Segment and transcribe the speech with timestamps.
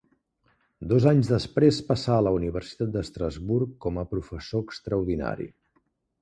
[0.93, 5.49] Dos anys després passà a la Universitat d'Estrasburg com a professor extraordinari.